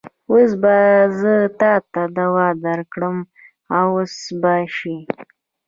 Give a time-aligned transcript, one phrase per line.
[0.29, 0.77] اوس به
[1.19, 3.17] زه تاته دوا درکړم
[3.79, 3.89] او
[4.19, 4.95] سم به شې.